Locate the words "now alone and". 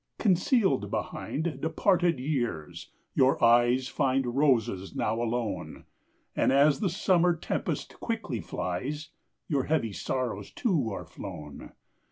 4.95-6.51